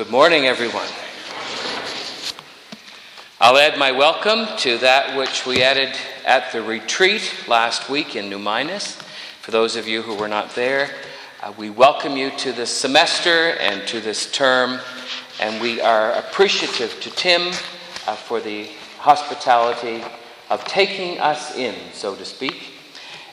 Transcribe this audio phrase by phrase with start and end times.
[0.00, 0.88] Good morning, everyone.
[3.38, 8.30] I'll add my welcome to that which we added at the retreat last week in
[8.30, 8.94] New Minas.
[9.42, 10.88] For those of you who were not there,
[11.42, 14.80] uh, we welcome you to this semester and to this term,
[15.38, 17.48] and we are appreciative to Tim
[18.06, 18.70] uh, for the
[19.00, 20.02] hospitality
[20.48, 22.72] of taking us in, so to speak.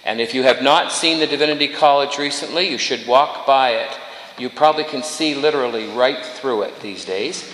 [0.04, 3.98] And if you have not seen the Divinity College recently, you should walk by it.
[4.38, 7.52] You probably can see literally right through it these days.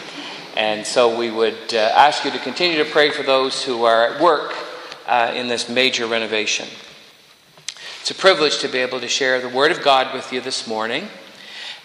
[0.57, 4.09] And so we would uh, ask you to continue to pray for those who are
[4.09, 4.53] at work
[5.07, 6.67] uh, in this major renovation.
[8.01, 10.67] It's a privilege to be able to share the Word of God with you this
[10.67, 11.07] morning.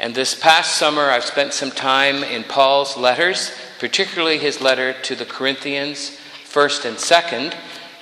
[0.00, 5.14] And this past summer, I've spent some time in Paul's letters, particularly his letter to
[5.14, 7.54] the Corinthians, 1st and 2nd,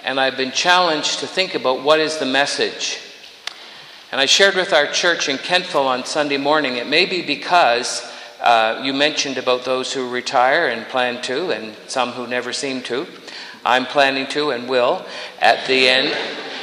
[0.02, 3.00] and I've been challenged to think about what is the message.
[4.12, 8.09] And I shared with our church in Kentville on Sunday morning, it may be because
[8.41, 12.83] uh, you mentioned about those who retire and plan to, and some who never seem
[12.83, 13.06] to.
[13.64, 15.05] I'm planning to and will
[15.41, 16.17] at the end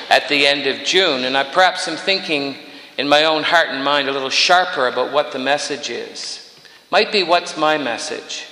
[0.09, 2.56] at the end of June, and I perhaps am thinking
[2.98, 6.56] in my own heart and mind a little sharper about what the message is.
[6.92, 8.45] Might be what's my message?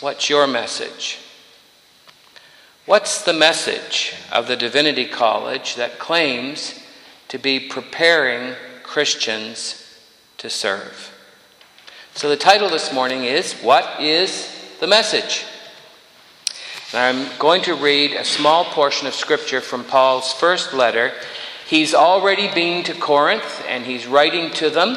[0.00, 1.18] What's your message?
[2.86, 6.80] What's the message of the Divinity College that claims
[7.28, 9.98] to be preparing Christians
[10.38, 11.12] to serve.
[12.14, 15.44] So the title this morning is What is the Message?
[16.92, 21.12] And I'm going to read a small portion of scripture from Paul's first letter.
[21.66, 24.96] He's already been to Corinth and he's writing to them.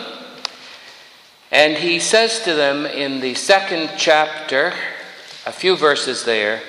[1.49, 4.73] And he says to them in the second chapter,
[5.45, 6.61] a few verses there,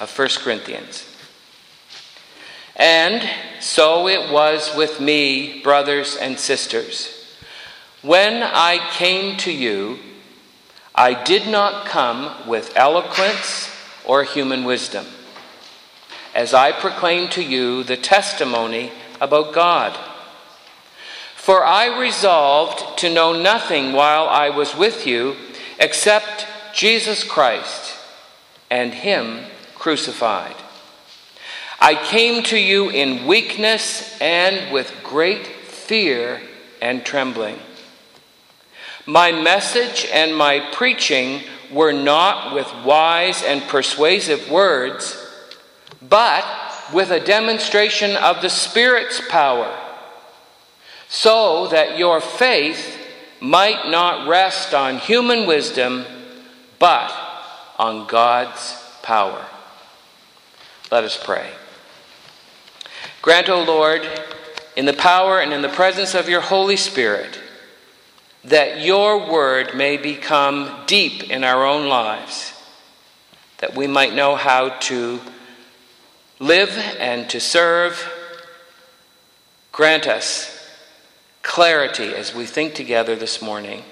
[0.00, 1.06] of 1 Corinthians.
[2.76, 3.22] And
[3.60, 7.36] so it was with me, brothers and sisters.
[8.02, 9.98] When I came to you,
[10.94, 13.70] I did not come with eloquence
[14.04, 15.06] or human wisdom,
[16.34, 19.98] as I proclaimed to you the testimony about God.
[21.36, 25.36] For I resolved to know nothing while I was with you
[25.78, 27.96] except Jesus Christ
[28.70, 29.40] and Him
[29.84, 30.56] crucified.
[31.78, 36.40] I came to you in weakness and with great fear
[36.80, 37.58] and trembling.
[39.04, 45.22] My message and my preaching were not with wise and persuasive words,
[46.00, 46.46] but
[46.94, 49.78] with a demonstration of the Spirit's power,
[51.10, 52.98] so that your faith
[53.38, 56.06] might not rest on human wisdom,
[56.78, 57.12] but
[57.78, 59.44] on God's power.
[60.94, 61.50] Let us pray.
[63.20, 64.08] Grant, O Lord,
[64.76, 67.40] in the power and in the presence of your Holy Spirit,
[68.44, 72.52] that your word may become deep in our own lives,
[73.58, 75.18] that we might know how to
[76.38, 78.08] live and to serve.
[79.72, 80.70] Grant us
[81.42, 83.82] clarity as we think together this morning.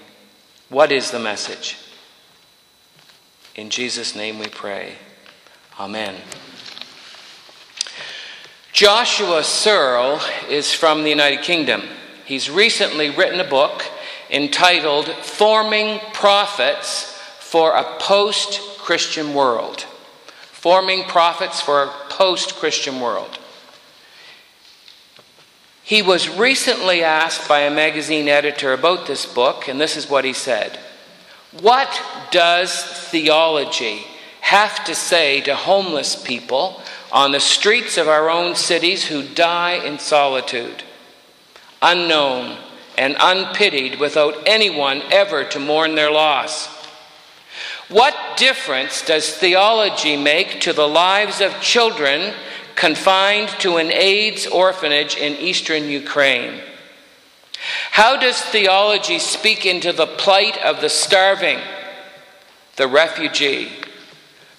[0.68, 1.78] What is the message?
[3.56, 4.94] In Jesus' name we pray.
[5.80, 6.14] Amen.
[8.72, 10.18] Joshua Searle
[10.48, 11.82] is from the United Kingdom.
[12.24, 13.84] He's recently written a book
[14.30, 19.82] entitled Forming Prophets for a Post Christian World.
[20.52, 23.38] Forming Prophets for a Post Christian World.
[25.82, 30.24] He was recently asked by a magazine editor about this book, and this is what
[30.24, 30.78] he said
[31.60, 34.06] What does theology
[34.40, 36.80] have to say to homeless people
[37.12, 40.82] on the streets of our own cities who die in solitude?
[41.82, 42.56] Unknown,
[42.96, 46.66] and unpitied without anyone ever to mourn their loss.
[47.88, 52.32] What difference does theology make to the lives of children
[52.74, 56.60] confined to an AIDS orphanage in eastern Ukraine?
[57.90, 61.58] How does theology speak into the plight of the starving,
[62.76, 63.70] the refugee,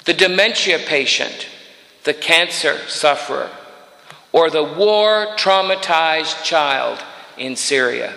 [0.06, 1.48] the dementia patient,
[2.04, 3.50] the cancer sufferer,
[4.32, 7.00] or the war traumatized child
[7.38, 8.14] in Syria?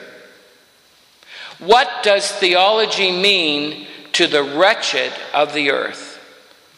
[1.58, 6.20] What does theology mean to the wretched of the earth,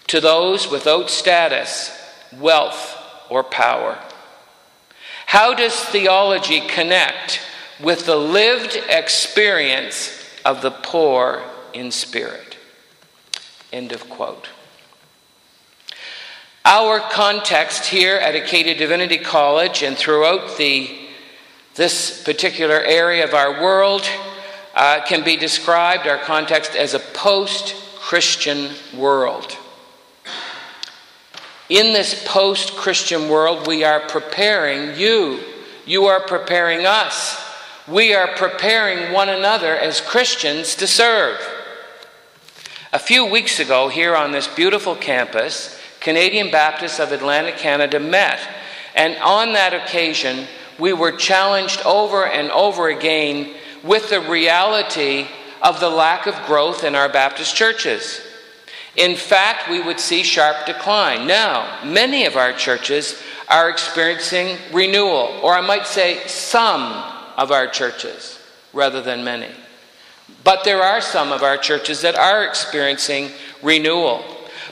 [0.08, 1.96] to those without status,
[2.36, 2.96] wealth,
[3.28, 3.98] or power?
[5.26, 7.40] How does theology connect
[7.80, 12.56] with the lived experience of the poor in spirit?
[13.72, 14.48] End of quote.
[16.70, 20.98] Our context here at Acadia Divinity College and throughout the,
[21.76, 24.06] this particular area of our world
[24.74, 29.56] uh, can be described, our context, as a post Christian world.
[31.70, 35.40] In this post Christian world, we are preparing you.
[35.86, 37.42] You are preparing us.
[37.88, 41.40] We are preparing one another as Christians to serve.
[42.92, 48.40] A few weeks ago, here on this beautiful campus, Canadian Baptists of Atlantic Canada met.
[48.94, 50.46] And on that occasion,
[50.78, 55.26] we were challenged over and over again with the reality
[55.62, 58.20] of the lack of growth in our Baptist churches.
[58.96, 61.26] In fact, we would see sharp decline.
[61.26, 66.82] Now, many of our churches are experiencing renewal, or I might say some
[67.36, 68.40] of our churches
[68.72, 69.48] rather than many.
[70.44, 73.30] But there are some of our churches that are experiencing
[73.62, 74.24] renewal.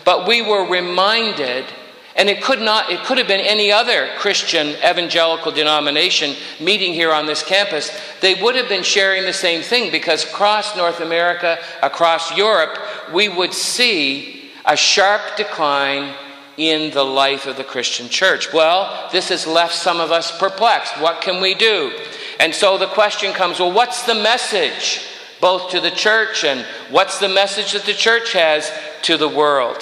[0.06, 1.66] But we were reminded
[2.14, 7.12] and it could not it could have been any other Christian evangelical denomination meeting here
[7.12, 7.90] on this campus.
[8.20, 12.78] They would have been sharing the same thing because across North America, across Europe,
[13.12, 16.14] we would see a sharp decline
[16.56, 18.52] in the life of the Christian church.
[18.52, 20.98] Well, this has left some of us perplexed.
[21.00, 21.92] What can we do?
[22.40, 25.02] And so the question comes well, what's the message
[25.46, 28.68] both to the church and what's the message that the church has
[29.00, 29.80] to the world?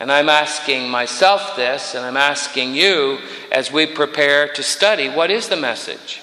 [0.00, 3.18] And I'm asking myself this, and I'm asking you
[3.52, 6.22] as we prepare to study what is the message?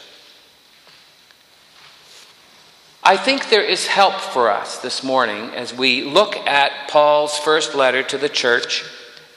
[3.03, 7.75] I think there is help for us this morning as we look at Paul's first
[7.75, 8.85] letter to the church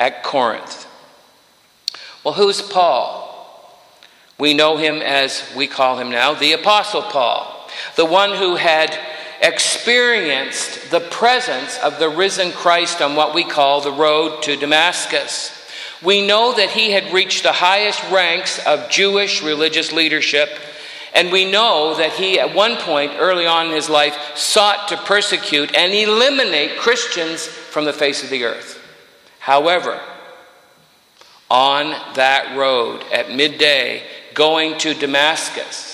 [0.00, 0.86] at Corinth.
[2.24, 3.28] Well, who's Paul?
[4.38, 7.51] We know him as we call him now, the Apostle Paul,
[7.96, 8.98] the one who had
[9.40, 15.58] experienced the presence of the risen Christ on what we call the road to Damascus.
[16.02, 20.48] We know that he had reached the highest ranks of Jewish religious leadership,
[21.14, 24.96] and we know that he, at one point early on in his life, sought to
[24.96, 28.80] persecute and eliminate Christians from the face of the earth.
[29.38, 30.00] However,
[31.50, 34.02] on that road at midday,
[34.34, 35.92] going to Damascus,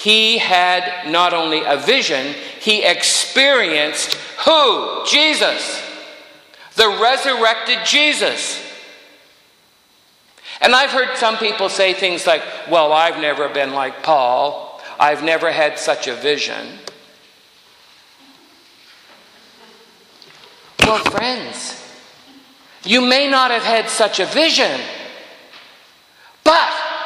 [0.00, 4.14] he had not only a vision, he experienced
[4.46, 5.04] who?
[5.06, 5.82] Jesus.
[6.76, 8.66] The resurrected Jesus.
[10.62, 14.80] And I've heard some people say things like, well, I've never been like Paul.
[14.98, 16.78] I've never had such a vision.
[20.80, 21.76] Well, friends,
[22.84, 24.80] you may not have had such a vision,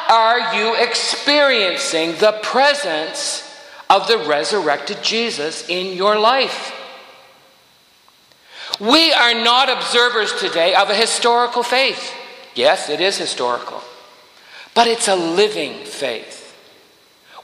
[0.09, 3.43] are you experiencing the presence
[3.89, 6.73] of the resurrected Jesus in your life?
[8.79, 12.13] We are not observers today of a historical faith.
[12.55, 13.81] Yes, it is historical,
[14.73, 16.41] but it's a living faith.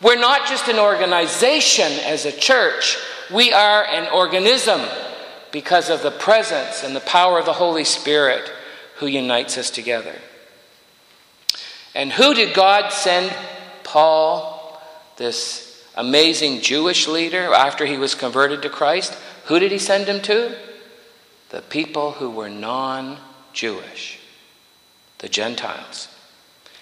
[0.02, 2.98] We're not just an organization as a church,
[3.31, 4.81] we are an organism
[5.52, 8.52] because of the presence and the power of the Holy Spirit
[8.96, 10.16] who unites us together.
[11.93, 13.35] And who did God send
[13.83, 14.81] Paul,
[15.17, 19.13] this amazing Jewish leader, after he was converted to Christ?
[19.45, 20.55] Who did he send him to?
[21.49, 23.17] The people who were non
[23.53, 24.19] Jewish,
[25.17, 26.07] the Gentiles.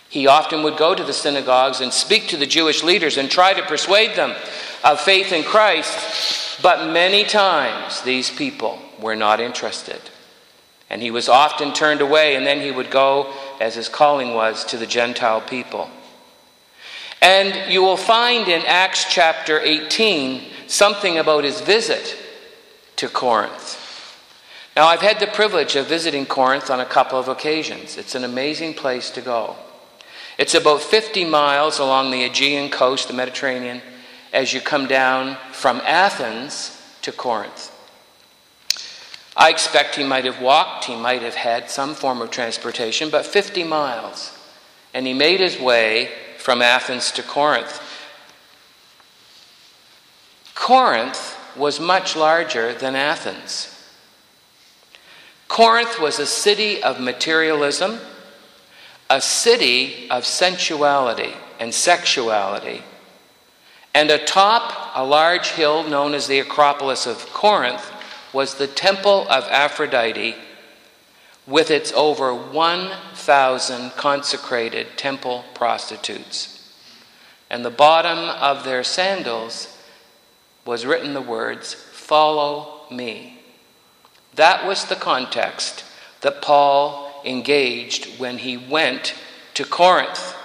[0.09, 3.53] He often would go to the synagogues and speak to the Jewish leaders and try
[3.53, 4.35] to persuade them
[4.83, 10.01] of faith in Christ, but many times these people were not interested.
[10.89, 14.65] And he was often turned away, and then he would go, as his calling was,
[14.65, 15.89] to the Gentile people.
[17.21, 22.17] And you will find in Acts chapter 18 something about his visit
[22.95, 23.77] to Corinth.
[24.75, 27.97] Now, I've had the privilege of visiting Corinth on a couple of occasions.
[27.97, 29.57] It's an amazing place to go.
[30.37, 33.81] It's about 50 miles along the Aegean coast, the Mediterranean,
[34.31, 37.75] as you come down from Athens to Corinth.
[39.35, 43.25] I expect he might have walked, he might have had some form of transportation, but
[43.25, 44.37] 50 miles.
[44.93, 47.81] And he made his way from Athens to Corinth.
[50.55, 53.75] Corinth was much larger than Athens.
[55.47, 57.99] Corinth was a city of materialism,
[59.09, 62.83] a city of sensuality and sexuality.
[63.93, 67.91] And atop a large hill known as the Acropolis of Corinth
[68.33, 70.35] was the temple of Aphrodite
[71.47, 76.73] with its over 1,000 consecrated temple prostitutes.
[77.49, 79.75] And the bottom of their sandals
[80.65, 83.39] was written the words, Follow me.
[84.35, 85.83] That was the context
[86.21, 89.15] that Paul engaged when he went
[89.55, 90.35] to Corinth.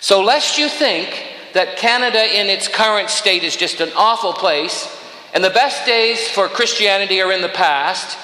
[0.00, 4.86] So, lest you think that Canada in its current state is just an awful place,
[5.32, 8.18] and the best days for Christianity are in the past.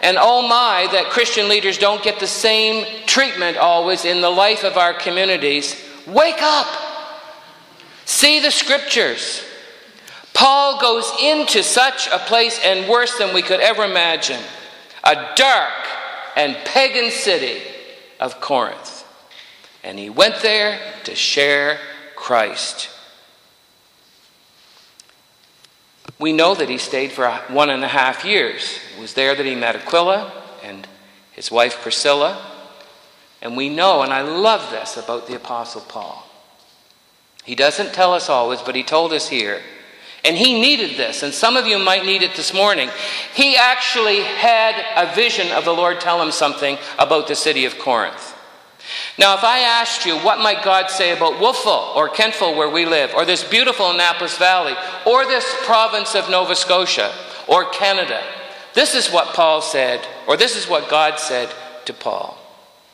[0.00, 4.64] And oh my, that Christian leaders don't get the same treatment always in the life
[4.64, 5.82] of our communities.
[6.06, 6.66] Wake up!
[8.04, 9.42] See the scriptures.
[10.34, 14.40] Paul goes into such a place and worse than we could ever imagine
[15.04, 15.72] a dark
[16.36, 17.62] and pagan city
[18.18, 19.06] of Corinth.
[19.82, 21.78] And he went there to share
[22.16, 22.90] Christ.
[26.18, 28.78] We know that he stayed for one and a half years.
[28.96, 30.86] It was there that he met Aquila and
[31.32, 32.50] his wife Priscilla.
[33.42, 36.24] And we know, and I love this about the Apostle Paul.
[37.44, 39.60] He doesn't tell us always, but he told us here.
[40.24, 42.88] And he needed this, and some of you might need it this morning.
[43.34, 47.78] He actually had a vision of the Lord tell him something about the city of
[47.78, 48.33] Corinth.
[49.18, 52.84] Now, if I asked you, what might God say about Wolfville or Kentville, where we
[52.84, 54.74] live, or this beautiful Annapolis Valley,
[55.06, 57.12] or this province of Nova Scotia,
[57.46, 58.22] or Canada,
[58.74, 61.48] this is what Paul said, or this is what God said
[61.84, 62.36] to Paul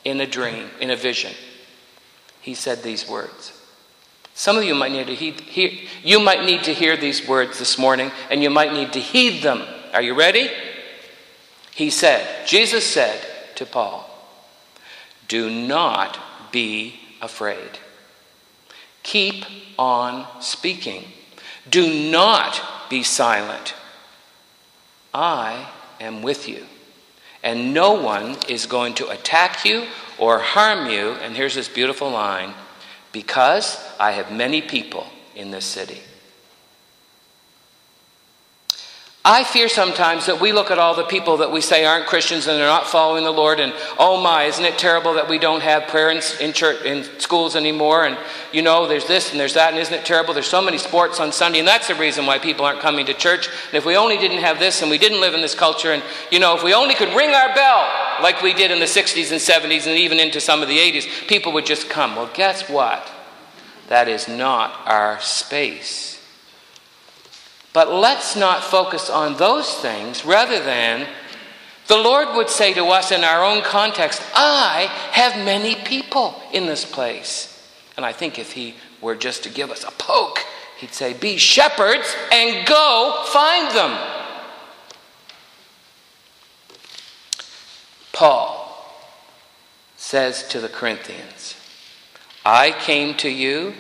[0.04, 1.32] in a dream, in a vision.
[2.40, 3.56] He said these words.
[4.35, 5.70] Some of you might need to heed, hear,
[6.02, 9.42] you might need to hear these words this morning, and you might need to heed
[9.42, 9.62] them.
[9.92, 10.50] Are you ready?
[11.75, 13.20] He said, Jesus said
[13.56, 14.10] to Paul,
[15.31, 16.19] do not
[16.51, 17.79] be afraid.
[19.05, 19.45] Keep
[19.79, 21.05] on speaking.
[21.71, 22.61] Do not
[22.91, 23.75] be silent.
[25.15, 25.69] I
[26.01, 26.67] am with you,
[27.45, 29.87] and no one is going to attack you
[30.19, 31.13] or harm you.
[31.23, 32.53] And here's this beautiful line
[33.13, 35.07] because I have many people
[35.37, 36.01] in this city.
[39.23, 42.47] I fear sometimes that we look at all the people that we say aren't Christians
[42.47, 45.61] and they're not following the Lord, and oh my, isn't it terrible that we don't
[45.61, 48.07] have prayer in, in, church, in schools anymore?
[48.07, 48.17] And
[48.50, 50.33] you know, there's this and there's that, and isn't it terrible?
[50.33, 53.15] There's so many sports on Sunday, and that's the reason why people aren't coming to
[53.15, 53.49] church.
[53.49, 56.03] And if we only didn't have this and we didn't live in this culture, and
[56.31, 57.91] you know, if we only could ring our bell
[58.23, 61.29] like we did in the 60s and 70s and even into some of the 80s,
[61.29, 62.17] people would just come.
[62.17, 63.07] Well, guess what?
[63.89, 66.20] That is not our space.
[67.73, 71.07] But let's not focus on those things rather than
[71.87, 76.67] the Lord would say to us in our own context, I have many people in
[76.67, 77.69] this place.
[77.97, 80.39] And I think if He were just to give us a poke,
[80.79, 83.99] He'd say, Be shepherds and go find them.
[88.12, 88.61] Paul
[89.97, 91.57] says to the Corinthians,
[92.45, 93.75] I came to you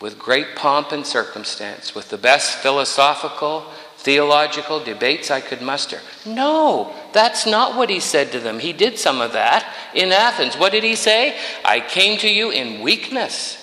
[0.00, 3.66] with great pomp and circumstance, with the best philosophical,
[3.96, 6.00] theological debates I could muster.
[6.24, 8.58] No, that's not what he said to them.
[8.58, 10.56] He did some of that in Athens.
[10.56, 11.38] What did he say?
[11.64, 13.58] I came to you in weakness.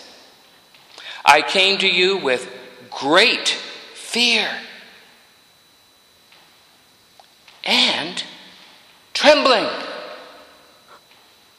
[1.25, 2.53] I came to you with
[2.91, 4.47] great fear
[7.63, 8.23] and
[9.13, 9.67] trembling.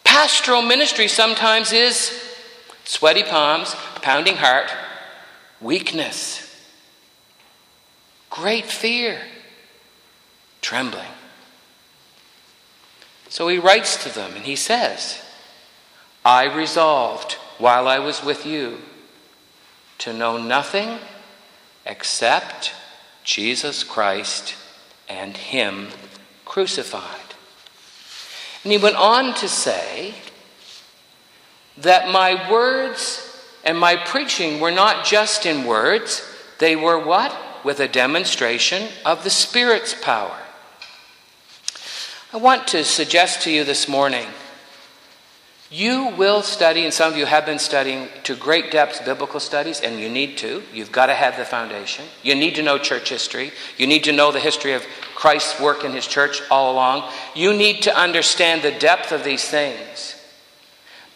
[0.05, 2.28] Pastoral ministry sometimes is
[2.89, 4.71] sweaty palms, pounding heart,
[5.61, 6.57] weakness,
[8.31, 9.21] great fear,
[10.63, 11.05] trembling.
[13.29, 15.23] So he writes to them and he says,
[16.25, 18.79] I resolved while I was with you
[19.99, 20.99] to know nothing
[21.85, 22.73] except
[23.23, 24.55] Jesus Christ
[25.11, 25.89] and Him
[26.47, 27.35] crucified.
[28.65, 30.15] And he went on to say
[31.83, 33.25] that my words
[33.65, 36.23] and my preaching were not just in words,
[36.59, 37.37] they were what?
[37.65, 40.37] With a demonstration of the Spirit's power.
[42.33, 44.29] I want to suggest to you this morning
[45.71, 49.83] you will study, and some of you have been studying to great depths biblical studies,
[49.83, 50.63] and you need to.
[50.73, 52.07] You've got to have the foundation.
[52.23, 53.53] You need to know church history.
[53.77, 57.11] You need to know the history of Christ's work in his church all along.
[57.35, 60.18] You need to understand the depth of these things.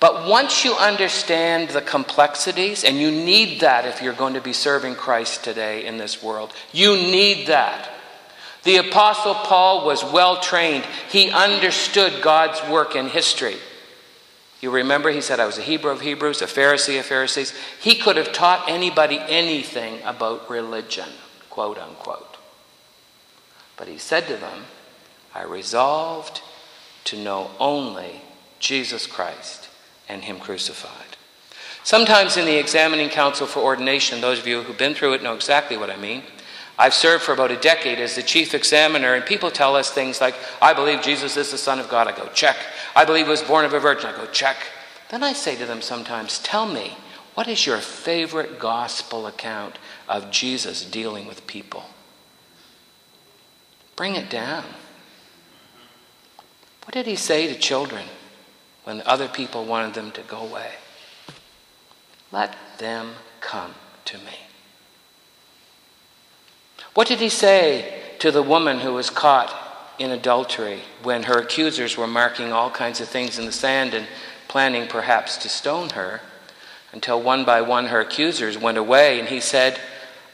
[0.02, 4.52] But once you understand the complexities, and you need that if you're going to be
[4.52, 7.88] serving Christ today in this world, you need that.
[8.64, 13.54] The Apostle Paul was well trained, he understood God's work in history.
[14.60, 17.54] You remember, he said, I was a Hebrew of Hebrews, a Pharisee of Pharisees.
[17.80, 21.10] He could have taught anybody anything about religion,
[21.48, 22.38] quote unquote.
[23.76, 24.64] But he said to them,
[25.32, 26.42] I resolved
[27.04, 28.22] to know only
[28.58, 29.68] Jesus Christ
[30.12, 31.16] and Him crucified.
[31.84, 35.34] Sometimes in the examining council for ordination, those of you who've been through it know
[35.34, 36.22] exactly what I mean.
[36.78, 40.20] I've served for about a decade as the chief examiner, and people tell us things
[40.20, 42.06] like, I believe Jesus is the Son of God.
[42.06, 42.56] I go, check.
[42.94, 44.10] I believe he was born of a virgin.
[44.10, 44.56] I go, check.
[45.10, 46.96] Then I say to them sometimes, tell me,
[47.34, 49.78] What is your favorite gospel account
[50.08, 51.84] of Jesus dealing with people?
[53.96, 54.64] Bring it down.
[56.84, 58.06] What did he say to children
[58.84, 60.72] when other people wanted them to go away?
[62.30, 63.74] Let them come
[64.06, 64.38] to me.
[66.94, 69.54] What did he say to the woman who was caught
[69.98, 74.06] in adultery when her accusers were marking all kinds of things in the sand and
[74.48, 76.20] planning perhaps to stone her?
[76.92, 79.80] Until one by one her accusers went away, and he said,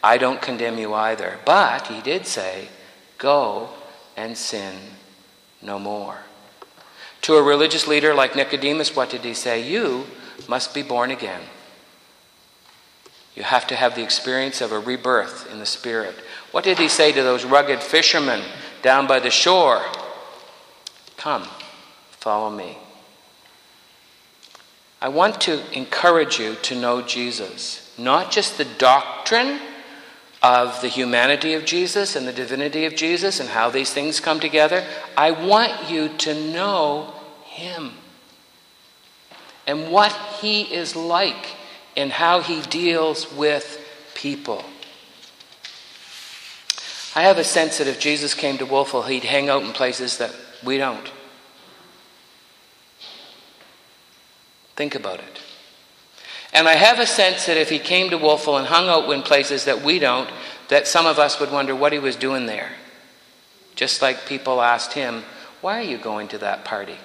[0.02, 1.38] I don't condemn you either.
[1.44, 2.68] But he did say,
[3.16, 3.70] Go
[4.16, 4.74] and sin
[5.62, 6.18] no more.
[7.22, 9.60] To a religious leader like Nicodemus, what did he say?
[9.68, 10.06] You
[10.48, 11.42] must be born again.
[13.34, 16.14] You have to have the experience of a rebirth in the Spirit.
[16.50, 18.42] What did he say to those rugged fishermen
[18.82, 19.84] down by the shore?
[21.16, 21.46] Come,
[22.10, 22.78] follow me.
[25.00, 29.60] I want to encourage you to know Jesus, not just the doctrine
[30.42, 34.40] of the humanity of Jesus and the divinity of Jesus and how these things come
[34.40, 34.87] together.
[35.16, 37.12] I want you to know
[37.45, 37.92] Him
[39.66, 41.54] and what He is like
[41.97, 44.64] and how He deals with people.
[47.16, 50.18] I have a sense that if Jesus came to Wolfville, He'd hang out in places
[50.18, 50.33] that
[50.64, 51.11] we don't.
[54.76, 55.47] Think about it.
[56.52, 59.22] And I have a sense that if he came to Wolfville and hung out in
[59.22, 60.30] places that we don't,
[60.68, 62.72] that some of us would wonder what he was doing there.
[63.74, 65.24] Just like people asked him,
[65.60, 66.96] Why are you going to that party?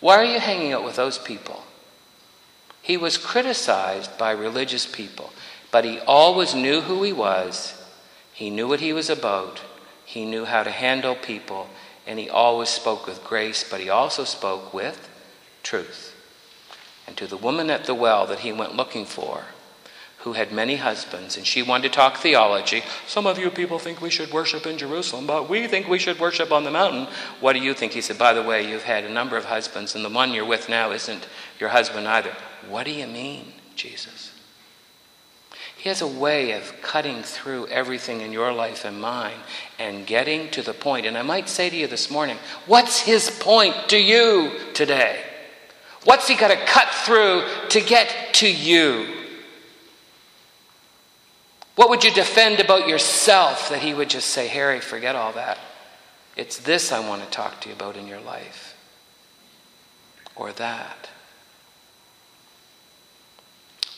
[0.00, 1.64] Why are you hanging out with those people?
[2.82, 5.32] He was criticized by religious people,
[5.70, 7.82] but he always knew who he was.
[8.32, 9.60] He knew what he was about.
[10.04, 11.68] He knew how to handle people,
[12.06, 15.08] and he always spoke with grace, but he also spoke with
[15.62, 16.09] truth
[17.10, 19.42] and to the woman at the well that he went looking for,
[20.18, 22.84] who had many husbands, and she wanted to talk theology.
[23.08, 26.20] Some of you people think we should worship in Jerusalem, but we think we should
[26.20, 27.08] worship on the mountain.
[27.40, 27.94] What do you think?
[27.94, 30.44] He said, By the way, you've had a number of husbands, and the one you're
[30.44, 31.26] with now isn't
[31.58, 32.32] your husband either.
[32.68, 34.30] What do you mean, Jesus?
[35.76, 39.38] He has a way of cutting through everything in your life and mine
[39.80, 41.06] and getting to the point.
[41.06, 45.24] And I might say to you this morning, what's his point to you today?
[46.04, 49.06] What's he got to cut through to get to you?
[51.76, 55.58] What would you defend about yourself that he would just say, Harry, forget all that?
[56.36, 58.76] It's this I want to talk to you about in your life.
[60.36, 61.10] Or that.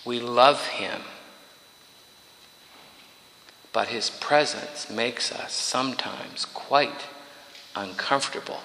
[0.05, 1.03] We love him,
[3.73, 7.07] but his presence makes us sometimes quite
[7.77, 8.61] uncomfortable.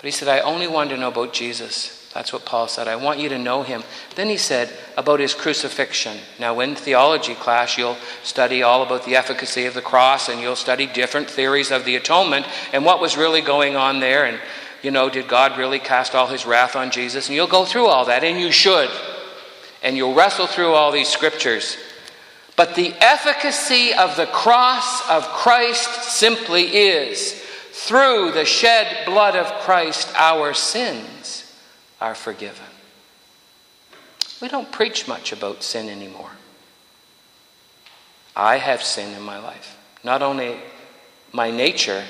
[0.00, 2.08] But he said, I only wanted to know about Jesus.
[2.14, 2.88] That's what Paul said.
[2.88, 3.84] I want you to know him.
[4.16, 6.16] Then he said about his crucifixion.
[6.38, 10.56] Now, in theology class, you'll study all about the efficacy of the cross and you'll
[10.56, 14.24] study different theories of the atonement and what was really going on there.
[14.24, 14.40] And,
[14.82, 17.28] you know, did God really cast all his wrath on Jesus?
[17.28, 18.90] And you'll go through all that, and you should.
[19.82, 21.76] And you'll wrestle through all these scriptures.
[22.56, 27.40] But the efficacy of the cross of Christ simply is
[27.72, 31.54] through the shed blood of Christ, our sins
[32.00, 32.66] are forgiven.
[34.40, 36.30] We don't preach much about sin anymore.
[38.34, 39.76] I have sin in my life.
[40.02, 40.56] Not only
[41.32, 42.04] my nature,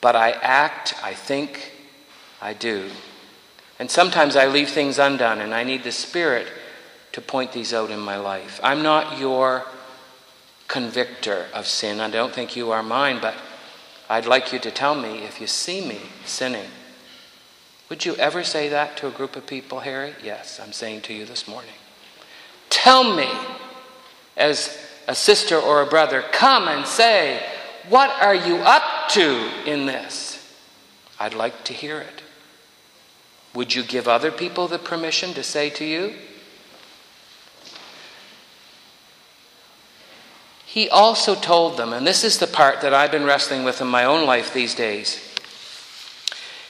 [0.00, 1.72] but I act, I think,
[2.40, 2.90] I do.
[3.78, 6.48] And sometimes I leave things undone, and I need the Spirit
[7.12, 8.60] to point these out in my life.
[8.62, 9.64] I'm not your
[10.66, 12.00] convictor of sin.
[12.00, 13.34] I don't think you are mine, but
[14.12, 16.68] I'd like you to tell me if you see me sinning.
[17.88, 20.12] Would you ever say that to a group of people, Harry?
[20.22, 21.72] Yes, I'm saying to you this morning.
[22.68, 23.30] Tell me,
[24.36, 27.42] as a sister or a brother, come and say,
[27.88, 30.46] What are you up to in this?
[31.18, 32.22] I'd like to hear it.
[33.54, 36.12] Would you give other people the permission to say to you?
[40.72, 43.88] He also told them, and this is the part that I've been wrestling with in
[43.88, 45.20] my own life these days.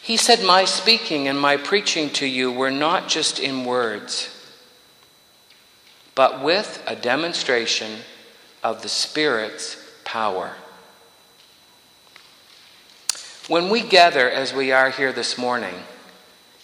[0.02, 4.28] He said, My speaking and my preaching to you were not just in words,
[6.16, 8.00] but with a demonstration
[8.64, 10.56] of the Spirit's power.
[13.46, 15.76] When we gather as we are here this morning,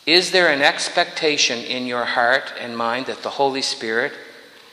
[0.06, 4.12] is there an expectation in your heart and mind that the Holy Spirit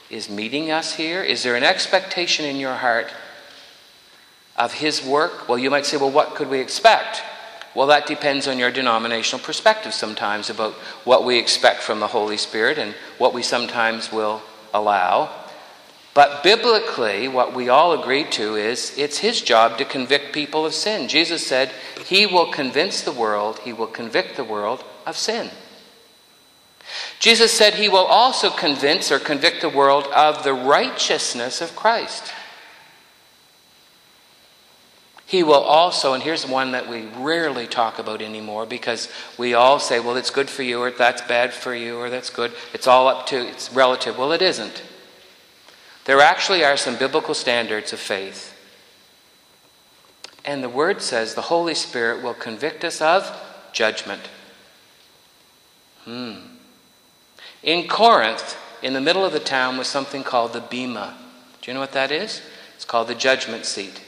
[0.10, 1.24] is meeting us here?
[1.24, 3.12] Is there an expectation in your heart
[4.56, 5.48] of His work?
[5.50, 7.22] Well, you might say, well, what could we expect?
[7.74, 12.38] Well, that depends on your denominational perspective sometimes about what we expect from the Holy
[12.38, 14.42] Spirit and what we sometimes will
[14.74, 15.30] allow.
[16.14, 20.74] But biblically, what we all agree to is it's his job to convict people of
[20.74, 21.10] sin.
[21.10, 21.72] Jesus said,
[22.06, 25.50] He will convince the world, He will convict the world of sin.
[27.20, 32.34] Jesus said He will also convince or convict the world of the righteousness of Christ.
[35.26, 39.80] He will also, and here's one that we rarely talk about anymore because we all
[39.80, 42.54] say, well, it's good for you, or that's bad for you, or that's good.
[42.74, 44.18] It's all up to, it's relative.
[44.20, 44.84] Well, it isn't.
[46.06, 48.52] There actually are some biblical standards of faith.
[50.46, 53.36] And the word says the Holy Spirit will convict us of
[53.74, 54.22] judgment.
[56.04, 56.55] Hmm.
[57.66, 61.18] In Corinth, in the middle of the town, was something called the Bema.
[61.62, 62.44] Do you know what that is?
[62.76, 64.02] It's called the judgment seat.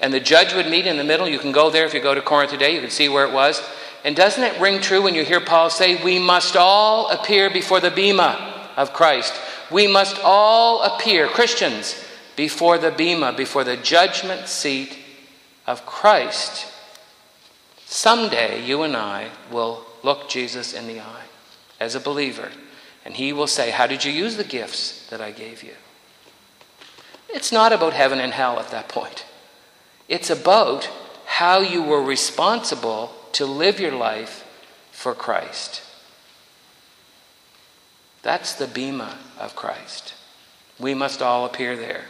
[0.00, 1.28] And the judge would meet in the middle.
[1.28, 3.32] You can go there if you go to Corinth today, you can see where it
[3.32, 3.62] was.
[4.04, 7.78] And doesn't it ring true when you hear Paul say, We must all appear before
[7.78, 9.34] the Bema of Christ?
[9.70, 12.02] We must all appear, Christians,
[12.36, 14.98] before the Bema, before the judgment seat
[15.66, 16.66] of Christ.
[17.84, 21.26] Someday you and I will look Jesus in the eye
[21.82, 22.50] as a believer,
[23.04, 25.74] and he will say, How did you use the gifts that I gave you?
[27.28, 29.24] It's not about heaven and hell at that point.
[30.08, 30.90] It's about
[31.24, 34.46] how you were responsible to live your life
[34.90, 35.82] for Christ.
[38.22, 40.14] That's the bema of Christ.
[40.78, 42.04] We must all appear there.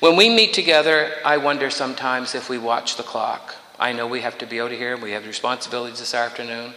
[0.00, 3.54] When we meet together, I wonder sometimes if we watch the clock.
[3.78, 6.74] I know we have to be out of here, and we have responsibilities this afternoon.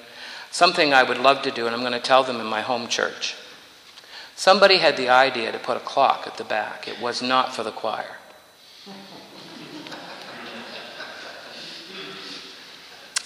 [0.55, 2.87] Something I would love to do, and I'm going to tell them in my home
[2.87, 3.35] church.
[4.37, 7.61] Somebody had the idea to put a clock at the back, it was not for
[7.61, 8.15] the choir.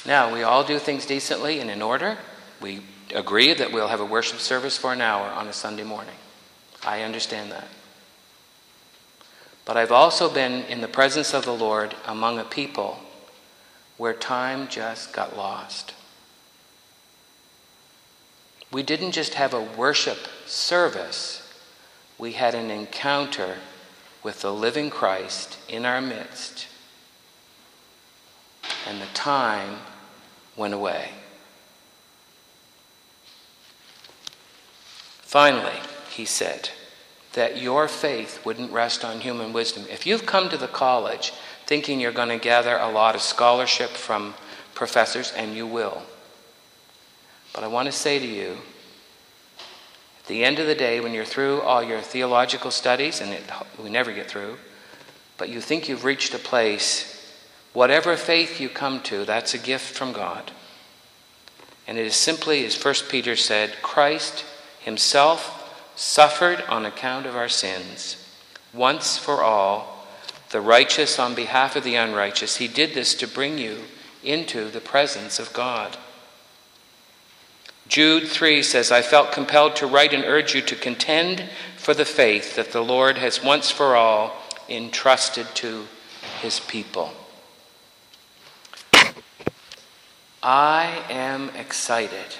[0.08, 2.18] Now, we all do things decently and in order.
[2.60, 2.82] We
[3.14, 6.16] agree that we'll have a worship service for an hour on a Sunday morning.
[6.84, 7.68] I understand that.
[9.66, 12.98] But I've also been in the presence of the Lord among a people
[13.98, 15.94] where time just got lost.
[18.72, 21.52] We didn't just have a worship service,
[22.18, 23.58] we had an encounter
[24.22, 26.68] with the living Christ in our midst.
[28.88, 29.78] And the time
[30.56, 31.10] went away.
[35.22, 35.80] Finally,
[36.10, 36.70] he said,
[37.34, 39.86] that your faith wouldn't rest on human wisdom.
[39.90, 41.32] If you've come to the college
[41.66, 44.34] thinking you're going to gather a lot of scholarship from
[44.74, 46.02] professors, and you will,
[47.54, 48.58] but I want to say to you,
[50.20, 53.44] at the end of the day, when you're through all your theological studies, and it,
[53.82, 54.58] we never get through,
[55.38, 57.34] but you think you've reached a place,
[57.74, 60.52] whatever faith you come to, that's a gift from God.
[61.88, 64.46] And it is simply, as 1 Peter said, Christ
[64.80, 68.26] himself suffered on account of our sins,
[68.74, 70.06] once for all,
[70.52, 72.58] the righteous on behalf of the unrighteous.
[72.58, 73.80] He did this to bring you
[74.24, 75.98] into the presence of God.
[77.90, 82.06] Jude 3 says, I felt compelled to write and urge you to contend for the
[82.06, 84.38] faith that the Lord has once for all
[84.70, 85.88] entrusted to
[86.40, 87.12] his people.
[90.42, 92.38] I am excited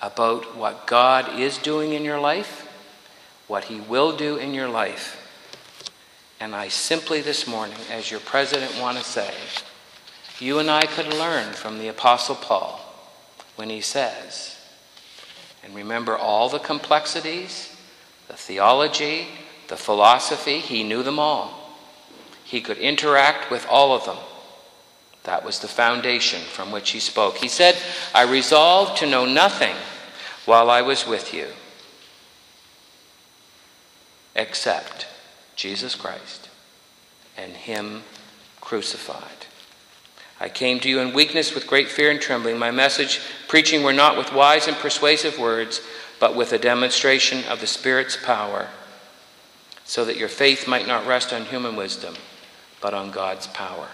[0.00, 2.66] about what God is doing in your life,
[3.48, 5.24] what He will do in your life.
[6.40, 9.34] And I simply this morning, as your president, want to say,
[10.38, 12.80] you and I could learn from the Apostle Paul
[13.56, 14.57] when he says,
[15.68, 17.76] and remember all the complexities,
[18.26, 19.28] the theology,
[19.68, 21.76] the philosophy, he knew them all.
[22.42, 24.16] He could interact with all of them.
[25.24, 27.36] That was the foundation from which he spoke.
[27.36, 27.76] He said,
[28.14, 29.76] I resolved to know nothing
[30.46, 31.48] while I was with you
[34.34, 35.06] except
[35.54, 36.48] Jesus Christ
[37.36, 38.04] and Him
[38.62, 39.37] crucified.
[40.40, 42.58] I came to you in weakness with great fear and trembling.
[42.58, 45.80] My message, preaching, were not with wise and persuasive words,
[46.20, 48.68] but with a demonstration of the Spirit's power,
[49.84, 52.14] so that your faith might not rest on human wisdom,
[52.80, 53.88] but on God's power.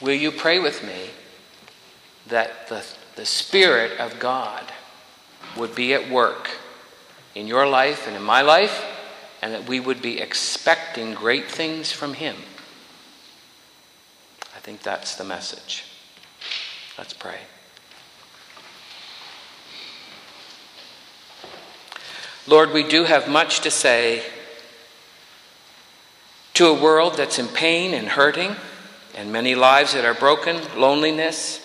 [0.00, 1.10] Will you pray with me
[2.28, 2.84] that the,
[3.16, 4.64] the Spirit of God
[5.56, 6.50] would be at work
[7.34, 8.84] in your life and in my life,
[9.42, 12.36] and that we would be expecting great things from Him?
[14.66, 15.84] I think that's the message.
[16.98, 17.38] Let's pray.
[22.48, 24.24] Lord, we do have much to say
[26.54, 28.56] to a world that's in pain and hurting
[29.14, 31.60] and many lives that are broken, loneliness,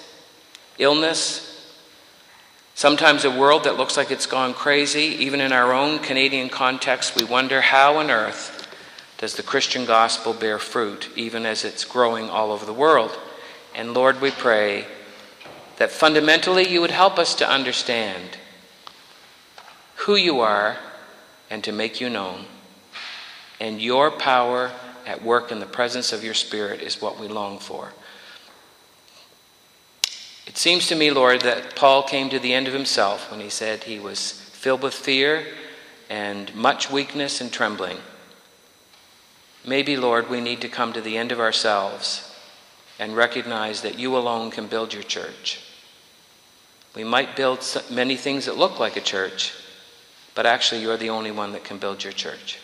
[0.77, 1.73] illness.
[2.75, 5.15] Sometimes a world that looks like it's gone crazy.
[5.23, 8.61] Even in our own Canadian context, we wonder how on earth
[9.21, 13.17] does the Christian gospel bear fruit, even as it's growing all over the world.
[13.75, 14.88] And Lord, we pray
[15.77, 18.38] that fundamentally you would help us to understand
[19.95, 20.77] who you are
[21.51, 22.45] and to make you known.
[23.60, 24.71] And your power
[25.05, 27.93] at work in the presence of your Spirit is what we long for.
[30.47, 33.49] It seems to me, Lord, that Paul came to the end of himself when he
[33.49, 35.45] said he was filled with fear
[36.10, 37.99] and much weakness and trembling.
[39.65, 42.36] Maybe, Lord, we need to come to the end of ourselves
[43.00, 45.60] and recognize that you alone can build your church.
[46.95, 49.54] We might build many things that look like a church,
[50.36, 52.60] but actually, you're the only one that can build your church.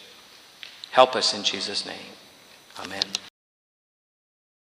[0.92, 2.14] Help us in Jesus' name.
[2.80, 3.04] Amen.